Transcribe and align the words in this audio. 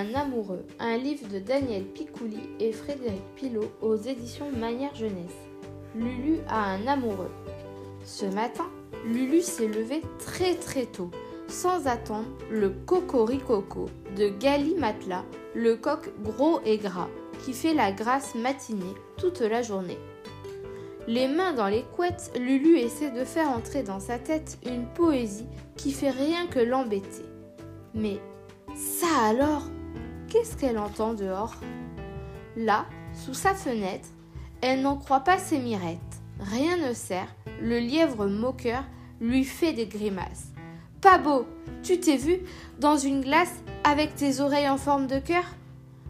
un 0.00 0.14
amoureux, 0.14 0.64
un 0.78 0.96
livre 0.96 1.28
de 1.28 1.38
Daniel 1.38 1.84
Picouli 1.84 2.40
et 2.58 2.72
Frédéric 2.72 3.22
Pilot 3.36 3.70
aux 3.82 3.96
éditions 3.96 4.50
Manière 4.50 4.94
Jeunesse. 4.94 5.36
Lulu 5.94 6.38
a 6.48 6.70
un 6.70 6.86
amoureux. 6.86 7.30
Ce 8.04 8.24
matin, 8.24 8.66
Lulu 9.04 9.42
s'est 9.42 9.68
levée 9.68 10.00
très 10.18 10.54
très 10.54 10.86
tôt, 10.86 11.10
sans 11.48 11.86
attendre 11.86 12.28
le 12.50 12.70
cocoricoco 12.70 13.86
de 14.16 14.30
Gali 14.30 14.74
Matelas, 14.74 15.24
le 15.54 15.76
coq 15.76 16.10
gros 16.22 16.60
et 16.64 16.78
gras, 16.78 17.08
qui 17.44 17.52
fait 17.52 17.74
la 17.74 17.92
grâce 17.92 18.34
matinée 18.34 18.94
toute 19.18 19.40
la 19.40 19.60
journée. 19.60 19.98
Les 21.08 21.28
mains 21.28 21.52
dans 21.52 21.68
les 21.68 21.84
couettes, 21.94 22.32
Lulu 22.40 22.78
essaie 22.78 23.10
de 23.10 23.24
faire 23.24 23.50
entrer 23.50 23.82
dans 23.82 24.00
sa 24.00 24.18
tête 24.18 24.58
une 24.64 24.86
poésie 24.86 25.48
qui 25.76 25.92
fait 25.92 26.10
rien 26.10 26.46
que 26.46 26.60
l'embêter. 26.60 27.26
Mais 27.94 28.18
ça 28.74 29.28
alors? 29.28 29.64
Qu'est-ce 30.30 30.56
qu'elle 30.56 30.78
entend 30.78 31.12
dehors? 31.12 31.56
Là, 32.56 32.86
sous 33.12 33.34
sa 33.34 33.52
fenêtre, 33.52 34.08
elle 34.60 34.82
n'en 34.82 34.96
croit 34.96 35.20
pas 35.20 35.38
ses 35.38 35.58
mirettes. 35.58 35.98
Rien 36.38 36.76
ne 36.76 36.94
sert, 36.94 37.26
le 37.60 37.80
lièvre 37.80 38.26
moqueur 38.26 38.84
lui 39.20 39.42
fait 39.42 39.72
des 39.72 39.86
grimaces. 39.86 40.52
Pas 41.00 41.18
beau, 41.18 41.46
tu 41.82 41.98
t'es 41.98 42.16
vu 42.16 42.38
dans 42.78 42.96
une 42.96 43.22
glace 43.22 43.56
avec 43.82 44.14
tes 44.14 44.38
oreilles 44.38 44.68
en 44.68 44.76
forme 44.76 45.08
de 45.08 45.18
cœur? 45.18 45.44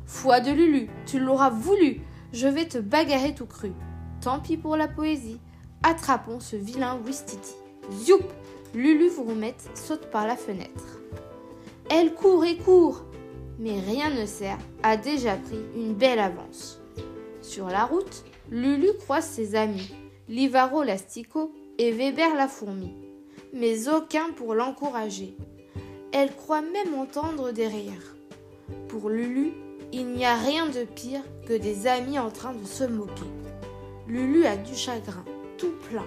Foi 0.04 0.40
de 0.40 0.50
Lulu, 0.50 0.90
tu 1.06 1.18
l'auras 1.18 1.48
voulu, 1.48 2.02
je 2.34 2.46
vais 2.46 2.66
te 2.66 2.76
bagarrer 2.76 3.34
tout 3.34 3.46
cru. 3.46 3.72
Tant 4.20 4.38
pis 4.38 4.58
pour 4.58 4.76
la 4.76 4.86
poésie, 4.86 5.40
attrapons 5.82 6.40
ce 6.40 6.56
vilain 6.56 6.98
Wistiti. 7.06 7.54
Zoup 7.90 8.24
Lulu 8.74 9.08
Vroumette 9.08 9.70
saute 9.74 10.10
par 10.10 10.26
la 10.26 10.36
fenêtre. 10.36 11.00
Elle 11.88 12.14
court 12.14 12.44
et 12.44 12.58
court, 12.58 13.04
mais 13.60 13.78
rien 13.78 14.08
ne 14.10 14.24
sert, 14.24 14.58
a 14.82 14.96
déjà 14.96 15.36
pris 15.36 15.60
une 15.76 15.92
belle 15.92 16.18
avance. 16.18 16.80
Sur 17.42 17.66
la 17.66 17.84
route, 17.84 18.24
Lulu 18.50 18.88
croise 18.98 19.26
ses 19.26 19.54
amis, 19.54 19.94
Livaro 20.28 20.82
l'asticot 20.82 21.52
et 21.78 21.92
Weber 21.92 22.34
la 22.34 22.48
fourmi, 22.48 22.92
mais 23.52 23.88
aucun 23.88 24.30
pour 24.34 24.54
l'encourager. 24.54 25.36
Elle 26.12 26.34
croit 26.34 26.62
même 26.62 26.94
entendre 26.98 27.52
des 27.52 27.68
rires. 27.68 28.16
Pour 28.88 29.10
Lulu, 29.10 29.52
il 29.92 30.06
n'y 30.06 30.24
a 30.24 30.36
rien 30.36 30.66
de 30.66 30.84
pire 30.84 31.22
que 31.46 31.52
des 31.52 31.86
amis 31.86 32.18
en 32.18 32.30
train 32.30 32.54
de 32.54 32.64
se 32.64 32.84
moquer. 32.84 33.30
Lulu 34.08 34.46
a 34.46 34.56
du 34.56 34.74
chagrin, 34.74 35.24
tout 35.58 35.74
plein. 35.90 36.06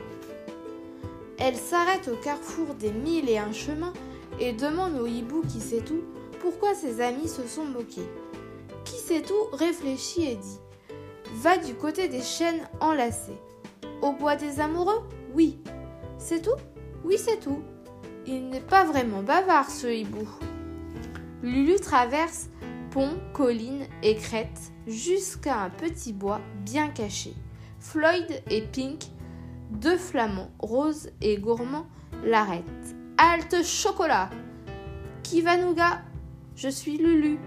Elle 1.37 1.55
s'arrête 1.55 2.07
au 2.07 2.15
carrefour 2.15 2.73
des 2.75 2.91
mille 2.91 3.29
et 3.29 3.37
un 3.37 3.53
chemins 3.53 3.93
et 4.39 4.53
demande 4.53 4.97
au 4.99 5.05
hibou 5.05 5.43
qui 5.47 5.59
sait 5.59 5.81
tout 5.81 6.01
pourquoi 6.43 6.75
ses 6.75 6.99
amis 6.99 7.29
se 7.29 7.47
sont 7.47 7.63
moqués. 7.63 8.07
Qui 8.83 8.97
sait 8.97 9.21
tout 9.21 9.47
réfléchit 9.53 10.25
et 10.25 10.35
dit 10.35 10.59
Va 11.35 11.57
du 11.57 11.73
côté 11.73 12.09
des 12.09 12.21
chênes 12.21 12.67
enlacés. 12.81 13.39
Au 14.01 14.11
bois 14.11 14.35
des 14.35 14.59
amoureux 14.59 15.07
Oui. 15.33 15.57
C'est 16.17 16.41
tout? 16.41 16.59
Oui, 17.05 17.15
c'est 17.17 17.39
tout. 17.39 17.63
Il 18.27 18.49
n'est 18.49 18.59
pas 18.59 18.83
vraiment 18.83 19.23
bavard, 19.23 19.69
ce 19.69 19.87
hibou. 19.87 20.27
Lulu 21.41 21.79
traverse 21.79 22.49
pont, 22.91 23.17
collines 23.33 23.87
et 24.01 24.15
crêtes 24.15 24.73
jusqu'à 24.85 25.61
un 25.61 25.69
petit 25.69 26.11
bois 26.11 26.41
bien 26.65 26.89
caché. 26.89 27.33
Floyd 27.79 28.43
et 28.49 28.63
Pink, 28.63 29.03
deux 29.71 29.97
flamands, 29.97 30.51
roses 30.59 31.09
et 31.21 31.37
gourmands, 31.37 31.87
l'arrêtent. 32.21 32.95
Halte 33.17 33.63
chocolat 33.63 34.29
Qui 35.23 35.41
va 35.41 35.55
nougat? 35.55 36.01
Je 36.55 36.69
suis 36.69 36.97
Lulu. 36.97 37.39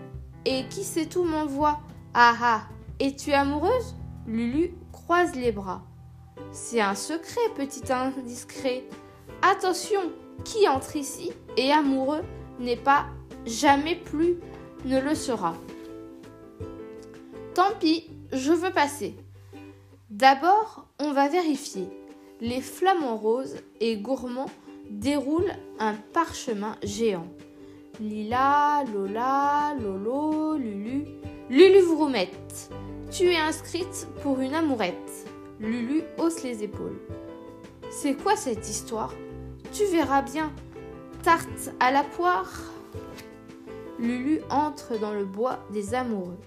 Et 0.44 0.66
qui 0.68 0.84
sait 0.84 1.06
tout 1.06 1.24
m'envoie 1.24 1.80
Ah 2.14 2.34
ah 2.40 2.62
Es-tu 3.00 3.32
amoureuse? 3.32 3.96
Lulu 4.26 4.74
croise 4.92 5.34
les 5.34 5.52
bras. 5.52 5.82
C'est 6.52 6.80
un 6.80 6.94
secret, 6.94 7.40
petit 7.56 7.92
indiscret. 7.92 8.84
Attention, 9.42 10.00
qui 10.44 10.68
entre 10.68 10.96
ici 10.96 11.32
et 11.56 11.72
amoureux 11.72 12.22
n'est 12.58 12.76
pas 12.76 13.06
jamais 13.44 13.96
plus 13.96 14.36
ne 14.84 15.00
le 15.00 15.14
sera. 15.14 15.54
Tant 17.54 17.72
pis, 17.78 18.10
je 18.32 18.52
veux 18.52 18.72
passer. 18.72 19.16
D'abord, 20.10 20.86
on 21.00 21.12
va 21.12 21.28
vérifier. 21.28 21.88
Les 22.40 22.60
flamants 22.60 23.16
roses 23.16 23.56
et 23.80 23.96
gourmands 23.96 24.50
déroule 24.90 25.50
un 25.78 25.94
parchemin 26.12 26.76
géant. 26.82 27.26
Lila, 28.00 28.84
Lola, 28.92 29.74
Lolo, 29.80 30.56
Lulu. 30.56 31.06
Lulu 31.48 31.80
Vroumette, 31.80 32.70
tu 33.10 33.30
es 33.32 33.38
inscrite 33.38 34.06
pour 34.22 34.40
une 34.40 34.54
amourette. 34.54 35.26
Lulu 35.60 36.02
hausse 36.18 36.42
les 36.42 36.62
épaules. 36.62 37.00
C'est 37.90 38.14
quoi 38.14 38.36
cette 38.36 38.68
histoire? 38.68 39.14
Tu 39.72 39.84
verras 39.86 40.20
bien. 40.20 40.52
Tarte 41.22 41.72
à 41.80 41.90
la 41.90 42.04
poire 42.04 42.52
Lulu 43.98 44.42
entre 44.50 44.98
dans 44.98 45.14
le 45.14 45.24
bois 45.24 45.60
des 45.72 45.94
amoureux. 45.94 46.38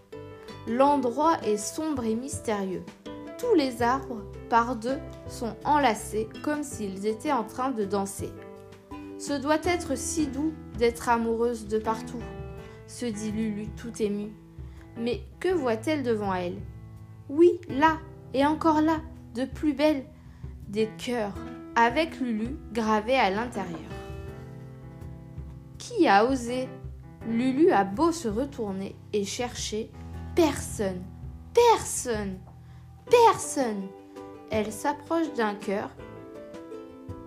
L'endroit 0.67 1.37
est 1.43 1.57
sombre 1.57 2.03
et 2.03 2.13
mystérieux. 2.13 2.83
Tous 3.39 3.55
les 3.55 3.81
arbres, 3.81 4.21
par 4.49 4.75
deux, 4.75 4.99
sont 5.27 5.55
enlacés 5.65 6.29
comme 6.43 6.61
s'ils 6.61 7.07
étaient 7.07 7.31
en 7.31 7.43
train 7.43 7.71
de 7.71 7.85
danser. 7.85 8.29
Ce 9.19 9.33
doit 9.33 9.63
être 9.63 9.95
si 9.95 10.25
doux 10.25 10.53
d'être 10.79 11.09
amoureuse 11.09 11.67
de 11.67 11.77
partout, 11.77 12.23
se 12.87 13.05
dit 13.05 13.31
Lulu 13.31 13.67
tout 13.77 14.01
émue. 14.01 14.33
Mais 14.97 15.21
que 15.39 15.49
voit-elle 15.49 16.01
devant 16.01 16.33
elle? 16.33 16.57
Oui, 17.29 17.59
là, 17.69 17.99
et 18.33 18.43
encore 18.43 18.81
là, 18.81 19.01
de 19.35 19.45
plus 19.45 19.73
belle, 19.73 20.03
des 20.67 20.89
cœurs, 20.97 21.35
avec 21.75 22.19
Lulu 22.19 22.57
gravés 22.73 23.17
à 23.17 23.29
l'intérieur. 23.29 23.77
Qui 25.77 26.07
a 26.07 26.25
osé? 26.25 26.67
Lulu 27.27 27.71
a 27.71 27.83
beau 27.83 28.11
se 28.11 28.27
retourner 28.27 28.95
et 29.13 29.25
chercher, 29.25 29.91
personne, 30.35 31.03
personne 31.53 32.39
personne. 33.09 33.87
Elle 34.51 34.71
s'approche 34.71 35.33
d'un 35.33 35.55
cœur. 35.55 35.89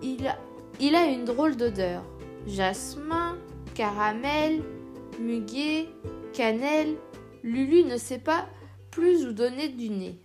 Il 0.01 0.27
a, 0.27 0.37
il 0.79 0.95
a 0.95 1.05
une 1.05 1.25
drôle 1.25 1.55
d'odeur. 1.55 2.03
Jasmin, 2.47 3.37
caramel, 3.73 4.61
muguet, 5.19 5.87
cannelle. 6.33 6.95
Lulu 7.43 7.83
ne 7.83 7.97
sait 7.97 8.19
pas 8.19 8.45
plus 8.91 9.25
où 9.25 9.33
donner 9.33 9.69
du 9.69 9.89
nez. 9.89 10.19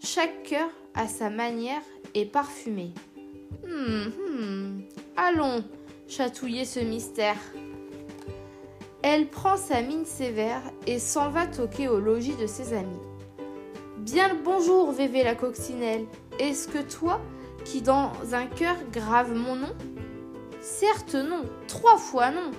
Chaque 0.00 0.42
cœur, 0.44 0.70
à 0.94 1.06
sa 1.06 1.30
manière, 1.30 1.82
est 2.14 2.26
parfumé. 2.26 2.92
Hum, 3.64 4.12
hum. 4.18 4.82
Allons, 5.16 5.64
chatouiller 6.06 6.64
ce 6.64 6.80
mystère. 6.80 7.36
Elle 9.02 9.26
prend 9.26 9.56
sa 9.56 9.82
mine 9.82 10.04
sévère 10.04 10.62
et 10.86 10.98
s'en 10.98 11.30
va 11.30 11.46
toquer 11.46 11.88
au 11.88 12.00
logis 12.00 12.36
de 12.36 12.46
ses 12.46 12.72
amis. 12.72 13.00
Bien 13.98 14.28
le 14.28 14.42
bonjour, 14.42 14.92
Vévé 14.92 15.22
la 15.22 15.34
coccinelle. 15.34 16.06
Est-ce 16.38 16.68
que 16.68 16.78
toi, 16.78 17.20
qui 17.68 17.82
dans 17.82 18.12
un 18.32 18.46
cœur 18.46 18.76
grave 18.90 19.34
mon 19.34 19.54
nom 19.54 19.74
Certes 20.60 21.14
non, 21.14 21.44
trois 21.66 21.98
fois 21.98 22.30
non. 22.30 22.50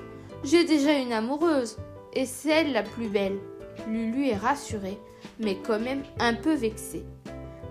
J'ai 0.44 0.66
déjà 0.66 0.94
une 0.94 1.14
amoureuse, 1.14 1.78
et 2.14 2.28
c'est 2.28 2.50
elle 2.50 2.74
la 2.74 2.84
plus 2.84 3.10
belle. 3.10 3.40
Lulu 3.88 4.28
est 4.28 4.38
rassurée, 4.38 5.00
mais 5.40 5.56
quand 5.56 5.80
même 5.80 6.04
un 6.20 6.36
peu 6.36 6.54
vexée. 6.54 7.06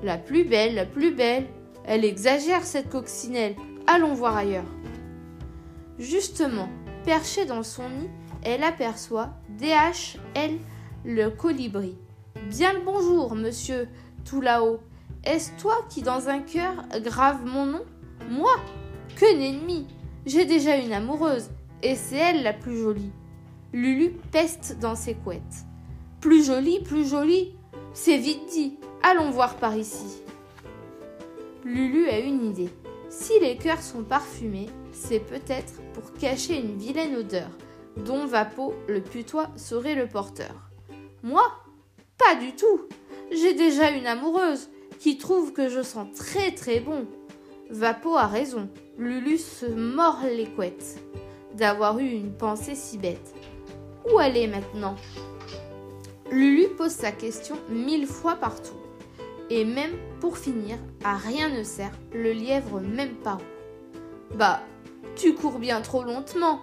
La 0.03 0.19
plus 0.19 0.44
belle, 0.44 0.75
la 0.75 0.84
plus 0.84 1.15
belle. 1.15 1.47
Elle 1.84 2.04
exagère 2.04 2.65
cette 2.65 2.91
coccinelle. 2.91 3.55
Allons 3.87 4.15
voir 4.15 4.37
ailleurs. 4.37 4.66
Justement, 5.99 6.69
perchée 7.05 7.46
dans 7.46 7.62
son 7.62 7.88
nid, 7.88 8.11
elle 8.43 8.64
aperçoit 8.64 9.31
DHL 9.58 10.58
le 11.05 11.29
colibri. 11.29 11.96
Bien 12.49 12.73
le 12.73 12.81
bonjour, 12.81 13.34
monsieur, 13.37 13.88
tout 14.25 14.41
là-haut. 14.41 14.81
Est-ce 15.25 15.53
toi 15.61 15.75
qui 15.88 16.03
dans 16.03 16.29
un 16.29 16.41
cœur 16.41 16.75
grave 17.00 17.44
mon 17.44 17.67
nom? 17.67 17.85
Moi 18.31 18.55
Que 19.17 19.37
n'ennemi? 19.37 19.87
J'ai 20.26 20.44
déjà 20.44 20.76
une 20.76 20.93
amoureuse, 20.93 21.50
et 21.82 21.94
c'est 21.94 22.17
elle 22.17 22.43
la 22.43 22.53
plus 22.53 22.79
jolie. 22.79 23.12
Lulu 23.73 24.11
peste 24.32 24.79
dans 24.81 24.94
ses 24.94 25.15
couettes. 25.15 25.65
Plus 26.20 26.44
jolie, 26.44 26.81
plus 26.81 27.09
jolie 27.09 27.55
C'est 27.93 28.19
vite 28.19 28.49
dit. 28.50 28.79
Allons 29.03 29.31
voir 29.31 29.56
par 29.56 29.76
ici. 29.76 30.23
Lulu 31.65 32.09
a 32.09 32.19
une 32.19 32.44
idée. 32.44 32.70
Si 33.11 33.32
les 33.41 33.56
cœurs 33.56 33.82
sont 33.82 34.03
parfumés, 34.03 34.69
c'est 34.93 35.20
peut-être 35.20 35.81
pour 35.94 36.12
cacher 36.15 36.59
une 36.61 36.76
vilaine 36.76 37.17
odeur, 37.17 37.49
dont 37.97 38.26
Vapo, 38.26 38.75
le 38.88 39.00
putois, 39.00 39.49
serait 39.56 39.94
le 39.94 40.06
porteur. 40.06 40.70
Moi? 41.23 41.43
Pas 42.19 42.35
du 42.35 42.55
tout. 42.55 42.82
J'ai 43.31 43.55
déjà 43.55 43.91
une 43.91 44.06
amoureuse 44.06 44.69
qui 44.99 45.19
trouve 45.19 45.53
que 45.53 45.69
je 45.69 45.83
sens 45.83 46.09
très 46.17 46.53
très 46.53 46.81
bon. 46.81 47.06
Vapo 47.71 48.17
a 48.17 48.27
raison. 48.27 48.69
Lulu 48.99 49.39
se 49.39 49.67
mord 49.67 50.19
les 50.25 50.47
couettes 50.47 50.99
d'avoir 51.55 51.99
eu 51.99 52.09
une 52.09 52.33
pensée 52.33 52.75
si 52.75 52.99
bête. 52.99 53.35
Où 54.11 54.19
aller 54.19 54.47
maintenant? 54.47 54.97
Lulu 56.31 56.69
pose 56.77 56.93
sa 56.93 57.12
question 57.12 57.56
mille 57.69 58.06
fois 58.06 58.37
partout. 58.37 58.77
Et 59.50 59.65
même 59.65 59.93
pour 60.21 60.37
finir, 60.37 60.77
à 61.05 61.17
rien 61.17 61.49
ne 61.49 61.62
sert, 61.62 61.93
le 62.12 62.33
lièvre 62.33 62.81
même 62.81 63.15
pas 63.15 63.39
où. 63.39 64.37
Bah, 64.37 64.61
tu 65.17 65.35
cours 65.35 65.59
bien 65.59 65.81
trop 65.81 66.05
lentement. 66.05 66.61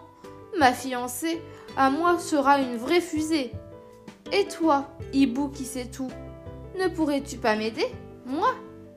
Ma 0.58 0.72
fiancée, 0.72 1.42
à 1.76 1.90
moi, 1.90 2.20
sera 2.20 2.60
une 2.60 2.78
vraie 2.78 3.02
fusée. 3.02 3.52
Et 4.32 4.48
toi, 4.48 4.88
hibou 5.14 5.50
qui 5.50 5.66
sait 5.66 5.86
tout, 5.86 6.12
ne 6.80 6.88
pourrais-tu 6.88 7.38
pas 7.38 7.56
m'aider? 7.56 7.86
Moi, 8.26 8.56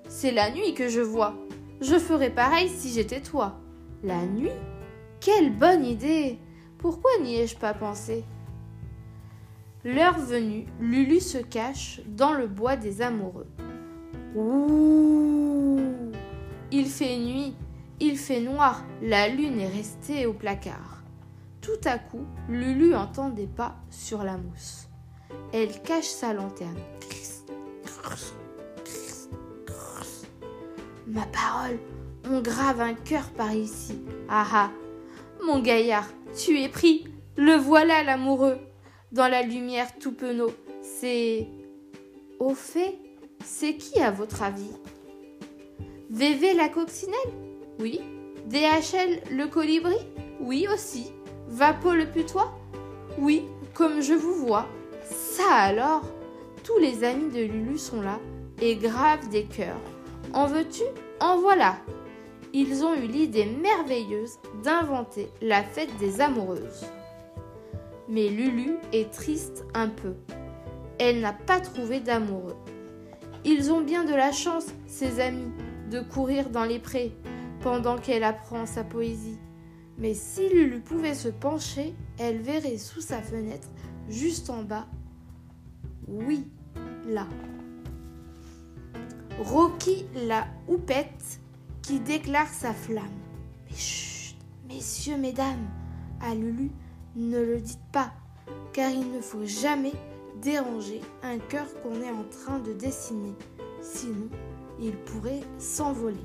c'est 0.09 0.33
la 0.33 0.51
nuit 0.51 0.75
que 0.75 0.89
je 0.89 1.01
vois. 1.01 1.35
Je 1.81 1.99
ferais 1.99 2.31
pareil 2.31 2.69
si 2.69 2.91
j'étais 2.91 3.21
toi. 3.21 3.61
La 4.03 4.25
nuit? 4.25 4.51
Quelle 5.21 5.53
bonne 5.53 5.85
idée 5.85 6.39
Pourquoi 6.79 7.11
n'y 7.23 7.37
ai-je 7.37 7.57
pas 7.57 7.75
pensé? 7.75 8.25
L'heure 9.85 10.19
venue, 10.19 10.67
Lulu 10.81 11.21
se 11.21 11.39
cache 11.39 12.01
dans 12.07 12.33
le 12.33 12.47
bois 12.47 12.77
des 12.77 13.03
amoureux. 13.03 13.47
Ouh 14.35 15.79
Il 16.73 16.87
fait 16.87 17.19
nuit, 17.19 17.55
il 18.01 18.17
fait 18.17 18.41
noir, 18.41 18.85
la 19.03 19.29
lune 19.29 19.61
est 19.61 19.69
restée 19.69 20.27
au 20.27 20.33
placard. 20.33 21.03
Tout 21.61 21.81
à 21.85 21.99
coup, 21.99 22.25
Lulu 22.49 22.95
entend 22.95 23.29
des 23.29 23.47
pas 23.47 23.77
sur 23.91 24.23
la 24.25 24.37
mousse. 24.37 24.89
Elle 25.53 25.83
cache 25.83 26.07
sa 26.07 26.33
lanterne. 26.33 26.79
Ma 31.09 31.23
parole, 31.23 31.79
on 32.31 32.43
grave 32.43 32.83
un 32.83 32.93
cœur 32.93 33.31
par 33.31 33.55
ici. 33.55 33.99
Ah 34.29 34.47
ah 34.53 34.71
Mon 35.43 35.59
gaillard, 35.59 36.07
tu 36.37 36.61
es 36.61 36.69
pris. 36.69 37.05
Le 37.37 37.55
voilà 37.55 38.03
l'amoureux. 38.03 38.59
Dans 39.13 39.27
la 39.27 39.41
lumière 39.41 39.99
tout 39.99 40.13
penaud. 40.13 40.53
C'est. 40.83 41.49
Au 42.39 42.55
fait, 42.55 42.99
c'est 43.43 43.77
qui 43.77 44.01
à 44.01 44.11
votre 44.11 44.43
avis? 44.43 44.71
VV 46.11 46.53
la 46.53 46.69
coccinelle? 46.69 47.17
Oui. 47.81 48.01
DHL 48.47 49.23
le 49.31 49.47
colibri? 49.47 49.97
Oui 50.41 50.67
aussi. 50.73 51.11
Vapo 51.49 51.95
le 51.95 52.05
putois? 52.05 52.53
Oui, 53.19 53.45
comme 53.73 54.03
je 54.03 54.13
vous 54.13 54.35
vois. 54.35 54.67
Ça 55.09 55.55
alors 55.55 56.03
Tous 56.65 56.79
les 56.79 57.03
amis 57.03 57.31
de 57.31 57.41
Lulu 57.41 57.79
sont 57.79 58.03
là 58.03 58.21
et 58.61 58.77
gravent 58.77 59.29
des 59.31 59.45
cœurs. 59.45 59.81
En 60.35 60.47
veux-tu? 60.47 60.83
En 61.21 61.39
voilà 61.39 61.77
Ils 62.53 62.85
ont 62.85 62.95
eu 62.95 63.07
l'idée 63.07 63.47
merveilleuse 63.47 64.39
d'inventer 64.63 65.29
la 65.41 65.63
fête 65.63 65.97
des 65.99 66.21
amoureuses. 66.21 66.85
Mais 68.09 68.29
Lulu 68.29 68.77
est 68.93 69.11
triste 69.11 69.65
un 69.75 69.89
peu. 69.89 70.15
Elle 70.99 71.21
n'a 71.21 71.33
pas 71.33 71.61
trouvé 71.61 72.01
d'amoureux. 72.01 72.57
Ils 73.45 73.73
ont 73.73 73.81
bien 73.81 74.05
de 74.05 74.15
la 74.15 74.33
chance, 74.33 74.67
ses 74.87 75.21
amis, 75.21 75.53
de 75.91 76.01
courir 76.01 76.51
dans 76.51 76.65
les 76.65 76.79
prés 76.79 77.13
pendant 77.63 77.97
qu'elle 77.97 78.25
apprend 78.25 78.67
sa 78.67 78.85
poésie. 78.85 79.39
Mais 79.97 80.15
si 80.15 80.49
Lulu 80.49 80.81
pouvait 80.81 81.15
se 81.15 81.29
pencher, 81.29 81.95
elle 82.19 82.39
verrait 82.39 82.79
sous 82.79 83.01
sa 83.01 83.21
fenêtre, 83.21 83.69
juste 84.09 84.51
en 84.51 84.63
bas, 84.63 84.87
oui, 86.07 86.47
là. 87.07 87.27
Rocky 89.41 90.05
la 90.15 90.47
houppette 90.67 91.41
qui 91.83 92.01
déclare 92.01 92.49
sa 92.49 92.73
flamme. 92.73 93.05
Mais 93.69 93.77
chut, 93.77 94.37
messieurs, 94.69 95.17
mesdames, 95.17 95.69
à 96.21 96.35
Lulu, 96.35 96.71
ne 97.15 97.39
le 97.39 97.61
dites 97.61 97.79
pas, 97.93 98.13
car 98.73 98.91
il 98.91 99.13
ne 99.13 99.21
faut 99.21 99.45
jamais 99.45 99.93
déranger 100.43 101.01
un 101.23 101.39
cœur 101.39 101.67
qu'on 101.83 102.03
est 102.03 102.11
en 102.11 102.25
train 102.25 102.59
de 102.59 102.73
dessiner. 102.73 103.35
Sinon, 103.81 104.29
il 104.81 104.97
pourrait 104.97 105.43
s'envoler. 105.59 106.17